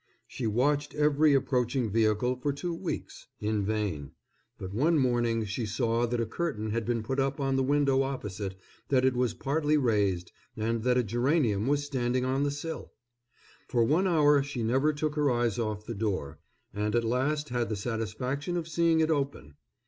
[0.27, 4.13] She watched every approaching vehicle for two weeks in vain;
[4.57, 8.01] but one morning she saw that a curtain had been put up on the window
[8.01, 8.55] opposite,
[8.89, 12.93] that it was partly raised, and that a geranium was standing on the sill.
[13.67, 16.39] For one hour she never took her eyes off the door,
[16.73, 19.53] and at last had the satisfaction of seeing it open.